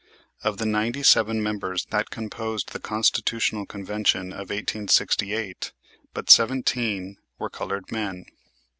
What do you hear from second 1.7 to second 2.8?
that composed the